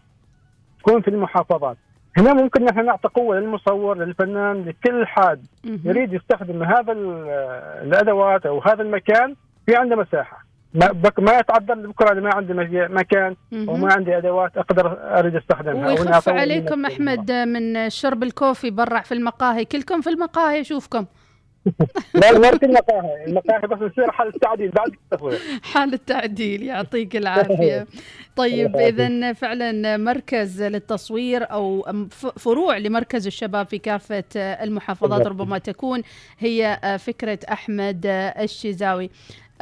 تكون 0.79 1.01
في 1.01 1.07
المحافظات. 1.07 1.77
هنا 2.17 2.33
ممكن 2.33 2.65
نحن 2.65 2.85
نعطي 2.85 3.07
قوة 3.07 3.39
للمصور 3.39 3.97
للفنان 3.97 4.65
لكل 4.65 5.05
حد 5.05 5.45
يريد 5.63 6.13
يستخدم 6.13 6.63
هذا 6.63 6.91
الأدوات 7.81 8.45
أو 8.45 8.59
هذا 8.59 8.81
المكان 8.81 9.35
في 9.65 9.75
عنده 9.75 9.95
مساحة. 9.95 10.45
ما 10.73 10.88
بك 10.88 11.19
ما 11.19 11.38
يتعذر 11.38 11.88
بكرة 11.88 12.11
أنا 12.11 12.21
ما 12.21 12.35
عندي 12.35 12.53
مكان 12.88 13.35
وما 13.67 13.93
عندي 13.93 14.17
أدوات 14.17 14.57
أقدر 14.57 14.97
أريد 15.19 15.35
أستخدمها. 15.35 15.88
ويخف 15.88 16.29
عليكم 16.29 16.85
أحمد 16.85 17.31
من 17.31 17.89
شرب 17.89 18.23
الكوفي 18.23 18.71
برع 18.71 19.01
في 19.01 19.13
المقاهي. 19.13 19.65
كلكم 19.65 20.01
في 20.01 20.09
المقاهي 20.09 20.61
أشوفكم. 20.61 21.05
في 22.60 22.65
المقاهي 22.65 23.25
المقاهي 23.27 23.68
بس 23.68 23.91
يصير 23.91 24.12
حال 24.12 24.27
التعديل 24.27 24.70
بعد 24.70 24.91
التصوير 24.91 25.39
حال 25.63 25.94
التعديل 25.94 26.63
يعطيك 26.63 27.15
العافية. 27.15 27.88
طيب 28.36 28.75
اذا 28.75 29.34
فعلا 29.34 29.98
مركز 29.98 30.63
للتصوير 30.63 31.51
أو 31.51 31.86
فروع 32.38 32.77
لمركز 32.77 33.27
الشباب 33.27 33.68
في 33.68 33.77
كافة 33.77 34.24
المحافظات 34.36 35.27
ربما 35.27 35.58
تكون 35.58 36.01
هي 36.39 36.80
فكرة 37.00 37.39
أحمد 37.51 38.01
الشيزاوي. 38.39 39.10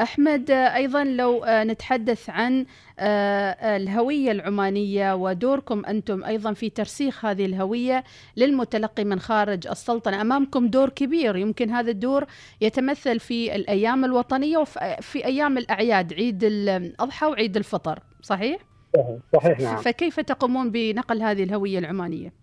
أحمد 0.01 0.51
أيضا 0.51 1.03
لو 1.03 1.45
نتحدث 1.47 2.29
عن 2.29 2.65
الهوية 2.99 4.31
العمانية 4.31 5.15
ودوركم 5.15 5.85
أنتم 5.85 6.23
أيضا 6.23 6.53
في 6.53 6.69
ترسيخ 6.69 7.25
هذه 7.25 7.45
الهوية 7.45 8.03
للمتلقي 8.37 9.03
من 9.03 9.19
خارج 9.19 9.67
السلطنة. 9.67 10.21
أمامكم 10.21 10.67
دور 10.67 10.89
كبير 10.89 11.35
يمكن 11.35 11.69
هذا 11.69 11.91
الدور 11.91 12.25
يتمثل 12.61 13.19
في 13.19 13.55
الأيام 13.55 14.05
الوطنية 14.05 14.57
وفي 14.57 15.25
أيام 15.25 15.57
الأعياد 15.57 16.13
عيد 16.13 16.43
الأضحى 16.43 17.25
وعيد 17.25 17.57
الفطر 17.57 17.99
صحيح 18.21 18.59
صحيح 19.35 19.59
نعم. 19.59 19.77
فكيف 19.77 20.19
تقومون 20.19 20.71
بنقل 20.71 21.21
هذه 21.21 21.43
الهوية 21.43 21.79
العمانية؟ 21.79 22.33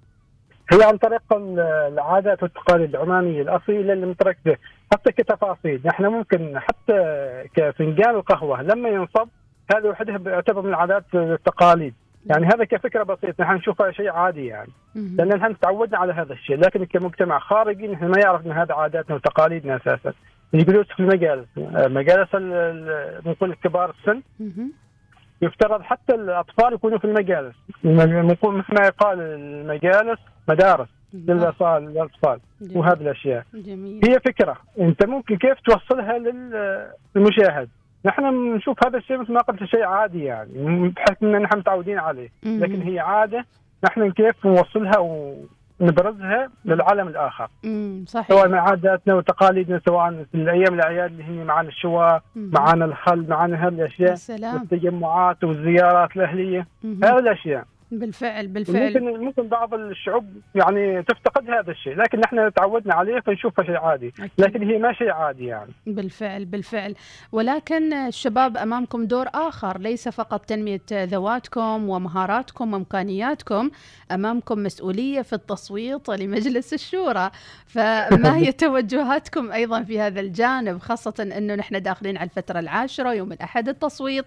هي 0.72 0.84
عن 0.84 0.96
طريق 0.96 1.22
العادات 1.32 2.42
والتقاليد 2.42 2.94
العمانية 2.94 3.42
الأصيلة 3.42 3.92
اللي 3.92 4.06
متركزة. 4.06 4.56
حتى 4.92 5.12
كتفاصيل 5.12 5.80
نحن 5.84 6.06
ممكن 6.06 6.58
حتى 6.58 7.00
كفنجان 7.54 8.14
القهوة 8.14 8.62
لما 8.62 8.88
ينصب 8.88 9.28
هذا 9.74 9.88
وحده 9.88 10.30
يعتبر 10.30 10.62
من 10.62 10.68
العادات 10.68 11.04
والتقاليد. 11.14 11.94
يعني 12.26 12.46
هذا 12.46 12.64
كفكرة 12.64 13.02
بسيطة 13.02 13.44
نحن 13.44 13.54
نشوفها 13.54 13.90
شيء 13.90 14.10
عادي 14.10 14.46
يعني. 14.46 14.70
لأن 14.94 15.28
نحن 15.28 15.58
تعودنا 15.58 15.98
على 15.98 16.12
هذا 16.12 16.32
الشيء 16.32 16.56
لكن 16.56 16.84
كمجتمع 16.84 17.38
خارجي 17.38 17.88
نحن 17.88 18.04
ما 18.04 18.18
يعرف 18.24 18.46
إن 18.46 18.52
هذا 18.52 18.74
عاداتنا 18.74 19.16
وتقاليدنا 19.16 19.76
أساسا. 19.76 20.12
يقولوا 20.52 20.82
في 20.82 21.00
المجالس 21.00 21.46
مجالس 21.76 22.34
نقول 23.26 23.54
كبار 23.54 23.90
السن. 23.90 24.22
يفترض 25.42 25.82
حتى 25.82 26.14
الأطفال 26.14 26.72
يكونوا 26.74 26.98
في 26.98 27.04
المجالس. 27.04 27.54
مثل 27.84 28.74
ما 28.80 28.86
يقال 28.86 29.20
المجالس 29.20 30.18
مدارس 30.48 30.88
للاطفال 31.14 32.40
وهذه 32.74 33.00
الأشياء. 33.00 33.44
جميل. 33.54 34.00
هي 34.08 34.20
فكرة. 34.20 34.56
أنت 34.80 35.06
ممكن 35.06 35.36
كيف 35.36 35.60
توصلها 35.60 36.18
للمشاهد؟ 36.18 37.68
نحن 38.04 38.54
نشوف 38.54 38.86
هذا 38.86 38.98
الشيء 38.98 39.18
مثل 39.18 39.32
ما 39.32 39.40
قلت 39.40 39.64
شيء 39.64 39.82
عادي 39.82 40.24
يعني 40.24 40.88
بحكم 40.88 41.26
إن 41.26 41.42
نحن 41.42 41.58
متعودين 41.58 41.98
عليه. 41.98 42.28
لكن 42.42 42.82
هي 42.82 42.98
عادة. 42.98 43.44
نحن 43.84 44.10
كيف 44.10 44.46
نوصلها 44.46 44.98
ونبرزها 45.80 46.50
للعالم 46.64 47.08
الآخر. 47.08 47.48
صحيح. 48.06 48.28
سواء 48.28 48.48
من 48.48 48.58
عاداتنا 48.58 49.14
وتقاليدنا 49.14 49.80
سواء 49.88 50.24
في 50.32 50.34
الأيام 50.34 50.74
الأعياد 50.74 51.10
اللي 51.10 51.24
هي 51.24 51.44
معنا 51.44 51.68
الشواء 51.68 52.22
معنا 52.36 52.84
الخل 52.84 53.26
معنا 53.28 53.68
هذه 53.68 53.68
الأشياء 53.68 54.16
والتجمعات 54.54 55.44
والزيارات 55.44 56.16
الأهلية. 56.16 56.66
هذه 56.84 57.18
الأشياء. 57.18 57.64
بالفعل 57.90 58.46
بالفعل. 58.46 58.86
ممكن 58.86 59.24
ممكن 59.24 59.48
بعض 59.48 59.74
الشعوب 59.74 60.24
يعني 60.54 61.02
تفتقد 61.02 61.50
هذا 61.50 61.70
الشيء 61.70 61.94
لكن 61.94 62.20
نحن 62.20 62.52
تعودنا 62.52 62.94
عليه 62.94 63.20
فنشوفه 63.20 63.62
شيء 63.62 63.76
عادي 63.76 64.08
أكيد. 64.08 64.30
لكن 64.38 64.62
هي 64.62 64.78
ما 64.78 64.92
شيء 64.92 65.10
عادي 65.10 65.46
يعني. 65.46 65.72
بالفعل 65.86 66.44
بالفعل. 66.44 66.94
ولكن 67.32 67.92
الشباب 67.92 68.56
أمامكم 68.56 69.04
دور 69.04 69.26
آخر 69.34 69.78
ليس 69.78 70.08
فقط 70.08 70.44
تنمية 70.44 70.80
ذواتكم 70.92 71.88
ومهاراتكم 71.88 72.72
وإمكانياتكم 72.72 73.70
أمامكم 74.12 74.62
مسؤولية 74.62 75.22
في 75.22 75.32
التصويت 75.32 76.08
لمجلس 76.10 76.74
الشورى. 76.74 77.30
فما 77.66 78.36
هي 78.36 78.52
توجهاتكم 78.66 79.52
أيضا 79.52 79.82
في 79.82 80.00
هذا 80.00 80.20
الجانب 80.20 80.78
خاصة 80.78 81.14
إنه 81.36 81.54
نحن 81.54 81.82
داخلين 81.82 82.16
على 82.16 82.30
الفترة 82.30 82.58
العاشرة 82.58 83.14
يوم 83.14 83.32
الأحد 83.32 83.68
التصويت؟ 83.68 84.24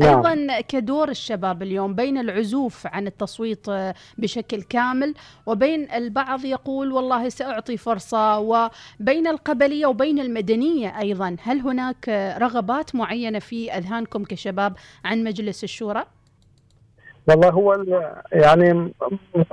نعم. 0.00 0.26
أيضا 0.26 0.60
كدور 0.60 1.08
الشباب 1.08 1.62
اليوم 1.62 1.94
بين 1.94 2.18
العزوف 2.18 2.86
عن 2.86 3.01
عن 3.02 3.06
التصويت 3.06 3.68
آه، 3.68 3.94
بشكل 4.18 4.62
كامل. 4.62 5.14
وبين 5.46 5.90
البعض 5.90 6.44
يقول 6.44 6.92
والله 6.92 7.28
سأعطي 7.28 7.76
فرصة 7.76 8.38
وبين 8.38 9.26
القبلية 9.26 9.86
وبين 9.86 10.18
المدنية 10.18 10.98
أيضا. 10.98 11.36
هل 11.42 11.60
هناك 11.60 12.08
رغبات 12.38 12.94
معينة 12.94 13.38
في 13.38 13.72
أذهانكم 13.72 14.24
كشباب 14.24 14.72
عن 15.04 15.24
مجلس 15.24 15.64
الشورى؟ 15.64 16.04
والله 17.28 17.50
هو 17.50 17.84
يعني 18.32 18.72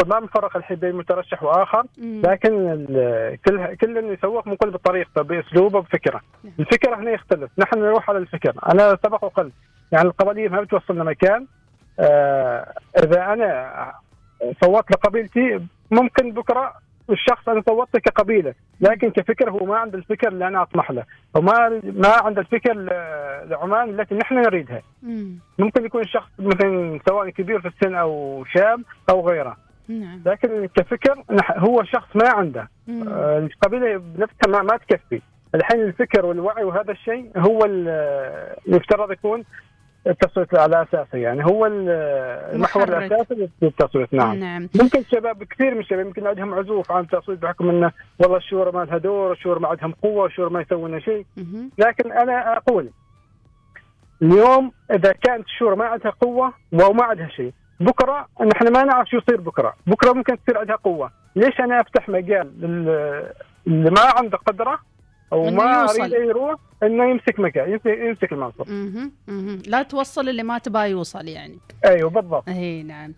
ما 0.06 0.20
نفرق 0.20 0.58
الحين 0.58 0.78
بين 0.78 0.96
مترشح 0.96 1.44
وآخر 1.44 1.86
لكن 1.98 2.86
كل 3.46 3.76
كل 3.76 4.18
يسوق 4.18 4.48
مقول 4.48 4.72
بطريقته 4.72 5.22
بأسلوبه 5.22 5.80
بفكرة. 5.82 6.22
نعم. 6.44 6.54
الفكرة 6.60 6.96
هنا 6.96 7.12
يختلف. 7.12 7.52
نحن 7.58 7.80
نروح 7.80 8.10
على 8.10 8.20
الفكر. 8.20 8.54
أنا 8.74 8.98
سبق 9.04 9.24
وقلت 9.24 9.54
يعني 9.92 10.08
القبلية 10.08 10.50
ما 10.50 10.62
بتوصلنا 10.62 11.04
مكان. 11.04 11.48
إذا 13.04 13.34
أنا 13.34 13.94
صوت 14.64 14.92
لقبيلتي 14.92 15.60
ممكن 15.92 16.32
بكرة 16.32 16.74
الشخص 17.10 17.50
أنا 17.50 17.62
صوتت 17.70 17.98
كقبيلة 17.98 18.54
لكن 18.82 19.10
كفكر 19.10 19.50
هو 19.52 19.66
ما 19.66 19.78
عنده 19.78 19.98
الفكر 19.98 20.28
اللي 20.28 20.48
أنا 20.48 20.62
أطمح 20.62 20.92
له 20.92 21.04
وما 21.36 21.82
ما 21.84 22.10
عنده 22.10 22.42
الفكر 22.42 22.74
لعمان 23.50 23.90
التي 24.00 24.16
نحن 24.16 24.36
نريدها. 24.36 24.82
مم. 25.04 25.40
ممكن 25.60 25.86
يكون 25.86 26.02
الشخص 26.02 26.30
مثلا 26.40 27.00
سواء 27.10 27.30
كبير 27.30 27.62
في 27.62 27.68
السن 27.68 27.96
أو 27.96 28.44
شاب 28.54 28.82
أو 29.10 29.30
غيره. 29.30 29.58
نعم. 29.88 30.22
لكن 30.26 30.66
كفكر 30.76 31.24
هو 31.58 31.84
شخص 31.84 32.16
ما 32.16 32.30
عنده. 32.30 32.70
آه، 32.90 33.38
القبيلة 33.40 33.98
بنفسها 33.98 34.48
ما, 34.50 34.62
ما 34.62 34.78
تكفي. 34.78 35.22
الحين 35.56 35.80
الفكر 35.82 36.26
والوعي 36.26 36.64
وهذا 36.64 36.92
الشيء 36.92 37.32
هو 37.38 37.66
ال- 37.66 37.88
اللي 38.68 38.78
يفترض 38.78 39.12
يكون 39.12 39.44
التصويت 40.08 40.56
على 40.56 40.82
اساسه 40.82 41.18
يعني. 41.18 41.46
هو 41.46 41.66
ال- 41.66 41.90
المحور. 42.56 42.84
الأساسي 42.84 43.50
للتصويت 43.62 44.14
نعم. 44.14 44.36
نعم. 44.40 44.70
ممكن 44.82 45.04
شباب 45.12 45.44
كثير 45.44 45.74
من 45.74 45.80
الشباب 45.80 46.06
يمكن 46.06 46.28
عندهم 46.28 46.54
عزوف 46.54 46.92
عن 46.92 47.04
التصويت 47.04 47.40
بحكم 47.42 47.70
إنه 47.70 47.92
والله 48.20 48.38
الشورى 48.38 48.72
ما 48.72 48.86
لها 48.86 48.98
دور، 48.98 49.32
الشورى 49.32 49.60
ما 49.60 49.68
عندهم 49.68 49.92
قوة، 50.04 50.26
الشورى 50.26 50.50
ما 50.50 50.62
يسوون 50.62 51.02
شيء،. 51.02 51.26
لكن 51.78 52.12
أنا 52.12 52.58
أقول 52.58 52.90
اليوم 54.22 54.72
إذا 54.92 55.12
كانت 55.12 55.46
الشورى 55.46 55.76
ما 55.76 55.86
عندها 55.86 56.12
قوة 56.22 56.54
وما 56.74 57.04
عندها 57.04 57.28
شيء، 57.28 57.54
بكرة 57.80 58.28
نحن 58.56 58.74
ما 58.74 58.84
نعرف 58.84 59.10
شو 59.10 59.18
يصير 59.18 59.42
بكرة، 59.42 59.74
بكرة 59.88 60.14
ممكن 60.14 60.38
تصير 60.44 60.58
عندها 60.58 60.76
قوة، 60.76 61.12
ليش 61.36 61.60
أنا 61.60 61.82
أفتح 61.82 62.10
مجال 62.10 62.62
لل- 62.62 63.30
اللي 63.68 63.92
ما 63.92 64.02
عنده 64.18 64.38
قدرة 64.38 64.80
أو 65.34 65.50
ما 65.50 65.64
يوصل. 65.82 66.02
أريد 66.02 66.14
يروح؟ 66.30 66.60
إنه 66.84 67.10
يمسك 67.10 67.40
مكان 67.40 67.70
يمسك, 67.72 67.86
يمسك 67.86 68.32
المنصب. 68.34 68.70
مهم. 69.28 69.62
لا 69.68 69.82
توصل 69.84 70.30
اللي 70.30 70.44
ما 70.44 70.58
تبغى 70.58 70.90
يوصل 70.90 71.28
يعني 71.28 71.58
أيوه 71.86 72.10
بالضبط. 72.10 72.50
إي 72.50 72.84
نعم 72.84 73.14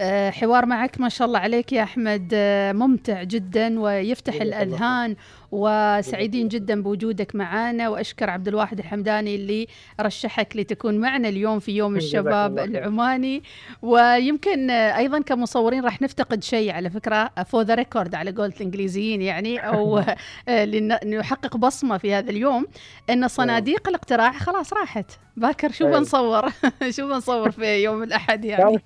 آه، 0.00 0.30
حوار 0.30 0.66
معك 0.66 1.00
ما 1.00 1.08
شاء 1.08 1.28
الله 1.28 1.38
عليك 1.38 1.72
يا 1.72 1.82
أحمد 1.82 2.30
آه، 2.34 2.72
ممتع 2.72 3.22
جدا 3.22 3.80
ويفتح 3.80 4.34
الله 4.34 4.62
الأذهان 4.62 5.16
وسعيدين 5.52 6.48
جدا 6.48 6.82
بوجودك 6.82 7.34
معنا 7.36 7.88
وأشكر 7.88 8.30
عبد 8.30 8.48
الواحد 8.48 8.78
الحمداني 8.78 9.34
اللي 9.34 9.66
رشحك 10.00 10.56
لتكون 10.56 10.98
معنا 10.98 11.28
اليوم 11.28 11.58
في 11.58 11.72
يوم 11.76 11.96
الشباب. 11.96 12.58
العماني 12.58 13.42
ويمكن 13.82 14.70
آه، 14.70 14.96
أيضا 14.98 15.20
كمصورين 15.20 15.84
راح 15.84 16.02
نفتقد 16.02 16.42
شيء 16.42 16.70
على 16.72 16.90
فكرة 16.90 17.30
for 17.46 17.62
the 17.62 17.74
record 17.74 18.14
على 18.14 18.30
قولة 18.30 18.52
الإنجليزيين 18.56 19.22
يعني 19.22 19.58
أو 19.58 19.98
آه، 20.48 20.64
لن- 20.64 21.18
نحقق 21.18 21.56
بصمة 21.56 21.98
في 21.98 22.14
هذا 22.14 22.30
اليوم 22.30 22.66
إن 23.10 23.28
صناديق 23.28 23.88
الاقتراع 23.88 24.32
خلاص 24.32 24.72
راحت. 24.72 25.10
باكر 25.36 25.70
شو 25.70 25.86
أيوة. 25.86 25.98
بنصور؟ 25.98 26.48
شو 26.96 27.08
بنصور 27.08 27.50
في 27.50 27.84
يوم 27.84 28.02
الأحد 28.02 28.44
يعني؟ 28.44 28.80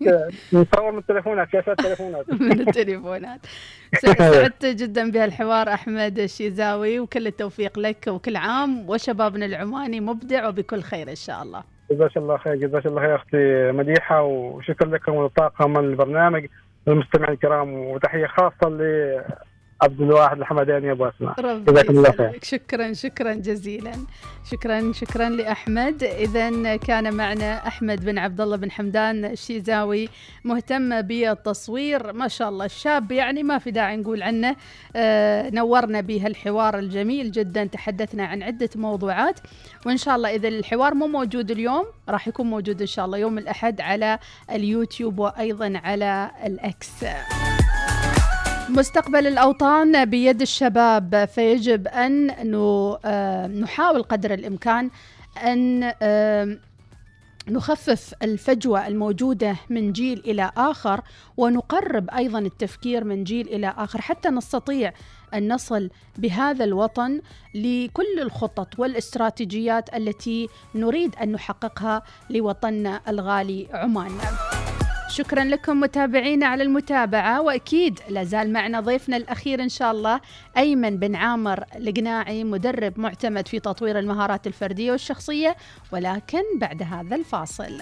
نصور 0.53 0.93
من 0.93 0.99
التليفونات 0.99 1.49
كاسات 1.49 1.79
تليفونات. 1.81 2.31
من 2.43 2.61
التليفونات. 2.61 3.41
سعدت 4.03 4.67
جدا 4.67 5.11
بهالحوار 5.11 5.69
أحمد 5.69 6.19
الشيزاوي 6.19 7.01
وكل 7.01 7.27
التوفيق 7.27 7.79
لك 7.79 8.05
وكل 8.09 8.37
عام 8.37 8.91
وشبابنا 8.91 9.47
العماني 9.47 10.01
مبدع 10.01 10.49
وبكل 10.49 10.83
خير 10.83 11.11
إن 11.11 11.15
شاء 11.17 11.43
الله. 11.43 11.63
جزاك 11.91 12.17
الله 12.17 12.37
خير 12.37 12.55
جزاك 12.55 12.87
الله 12.87 13.01
خير 13.01 13.17
أختي 13.17 13.73
مديحة 13.73 14.23
وشكرا 14.23 14.89
لكم 14.89 15.15
ولطاقم 15.15 15.71
من 15.71 15.79
البرنامج 15.85 16.47
والمستمعين 16.87 17.33
الكرام 17.35 17.75
وتحية 17.75 18.27
خاصة 18.27 18.69
لعبد 19.83 20.01
الواحد 20.01 20.39
الحمداني 20.39 20.91
ابو 20.93 21.09
اسماء 21.09 21.59
جزاكم 21.59 21.99
الله 21.99 22.13
خير. 22.13 22.39
شكرا 22.43 22.93
شكرا 22.93 23.35
جزيلا. 23.35 23.93
شكرا 24.51 24.93
شكرا 24.93 25.29
لأحمد. 25.29 26.03
اذا 26.03 26.77
كان 26.77 27.15
معنا 27.15 27.67
أحمد 27.67 28.05
بن 28.05 28.19
عبد 28.19 28.41
الله 28.41 28.57
بن 28.57 28.71
حمدان 28.71 29.25
الشيزاوي 29.25 30.09
مهتم 30.45 31.03
بالتصوير. 31.03 32.13
ما 32.13 32.29
شاء 32.29 32.49
الله 32.49 32.65
الشاب 32.65 33.13
يعني 33.13 33.43
ما 33.43 33.59
في 33.59 33.71
داعي 33.71 33.97
نقول 33.97 34.23
عنه. 34.23 34.57
آه 34.97 35.51
نورنا 35.51 36.01
بهالحوار 36.01 36.79
الجميل 36.79 37.31
جدا. 37.31 37.65
تحدثنا 37.65 38.25
عن 38.25 38.43
عدة 38.43 38.71
موضوعات 38.77 39.41
وإن 39.87 39.97
شاء 39.97 40.17
الله 40.17 40.35
إذا 40.35 40.49
الحوار 40.49 40.95
مو 40.95 41.07
موجود 41.07 41.51
اليوم 41.51 41.85
راح 42.09 42.29
يكون 42.29 42.47
موجود 42.47 42.81
إن 42.81 42.87
شاء 42.87 43.05
الله 43.05 43.19
يوم 43.19 43.39
الأحد 43.39 43.81
على 43.81 44.19
اليوتيوب 44.51 45.19
وأيضا 45.19 45.81
على 45.85 46.31
الأكس. 46.47 47.05
مستقبل 48.71 49.27
الأوطان 49.27 50.05
بيد 50.05 50.41
الشباب 50.41 51.29
فيجب 51.35 51.89
أن 51.89 52.31
آه، 53.05 53.47
نحاول 53.47 54.03
قدر 54.03 54.35
الإمكان 54.35 54.91
أن 55.45 55.93
آه، 56.03 56.59
نخفف 57.49 58.15
الفجوة 58.23 58.87
الموجودة 58.87 59.57
من 59.71 59.93
جيل 59.93 60.23
إلى 60.27 60.53
آخر 60.57 61.01
ونقرب 61.37 62.11
أيضا 62.11 62.39
التفكير 62.39 63.05
من 63.05 63.25
جيل 63.25 63.49
إلى 63.49 63.75
آخر 63.79 64.01
حتى 64.01 64.29
نستطيع 64.29 64.93
أن 65.35 65.53
نصل 65.53 65.91
بهذا 66.19 66.65
الوطن 66.65 67.21
لكل 67.55 68.21
الخطط 68.23 68.79
والاستراتيجيات 68.79 69.95
التي 69.97 70.49
نريد 70.75 71.17
أن 71.17 71.33
نحققها 71.33 72.03
لوطننا 72.31 73.01
الغالي 73.09 73.69
عمان. 73.73 74.11
شكرا 75.11 75.45
لكم 75.45 75.81
متابعينا 75.81 76.47
على 76.47 76.63
المتابعة 76.63 77.41
وأكيد 77.43 78.01
لازال 78.09 78.53
معنا 78.53 78.81
ضيفنا 78.81 79.17
الأخير 79.17 79.63
إن 79.63 79.69
شاء 79.69 79.91
الله 79.93 80.21
أيمن 80.57 80.97
بن 80.97 81.15
عامر 81.15 81.65
القناعي 81.77 82.45
مدرب 82.45 82.99
معتمد 83.01 83.49
في 83.49 83.61
تطوير 83.61 83.99
المهارات 83.99 84.47
الفردية 84.47 84.93
والشخصية 84.93 85.57
ولكن 85.93 86.43
بعد 86.61 86.83
هذا 86.83 87.17
الفاصل. 87.17 87.81